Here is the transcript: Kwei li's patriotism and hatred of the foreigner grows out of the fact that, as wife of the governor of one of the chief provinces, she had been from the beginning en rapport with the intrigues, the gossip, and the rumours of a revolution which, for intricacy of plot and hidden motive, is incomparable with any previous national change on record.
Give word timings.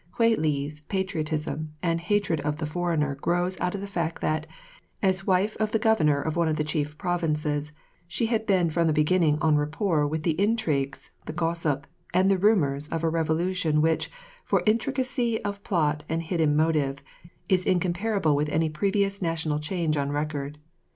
Kwei 0.11 0.35
li's 0.35 0.81
patriotism 0.89 1.73
and 1.83 2.01
hatred 2.01 2.41
of 2.41 2.57
the 2.57 2.65
foreigner 2.65 3.13
grows 3.13 3.59
out 3.59 3.75
of 3.75 3.81
the 3.81 3.85
fact 3.85 4.19
that, 4.19 4.47
as 5.03 5.27
wife 5.27 5.55
of 5.57 5.69
the 5.69 5.77
governor 5.77 6.19
of 6.19 6.35
one 6.35 6.47
of 6.47 6.55
the 6.55 6.63
chief 6.63 6.97
provinces, 6.97 7.71
she 8.07 8.25
had 8.25 8.47
been 8.47 8.71
from 8.71 8.87
the 8.87 8.93
beginning 8.93 9.37
en 9.43 9.57
rapport 9.57 10.07
with 10.07 10.23
the 10.23 10.33
intrigues, 10.41 11.11
the 11.27 11.33
gossip, 11.33 11.85
and 12.15 12.31
the 12.31 12.39
rumours 12.39 12.87
of 12.87 13.03
a 13.03 13.09
revolution 13.09 13.79
which, 13.79 14.09
for 14.43 14.63
intricacy 14.65 15.39
of 15.45 15.63
plot 15.63 16.03
and 16.09 16.23
hidden 16.23 16.55
motive, 16.55 17.03
is 17.47 17.63
incomparable 17.63 18.35
with 18.35 18.49
any 18.49 18.69
previous 18.71 19.21
national 19.21 19.59
change 19.59 19.97
on 19.97 20.11
record. 20.11 20.57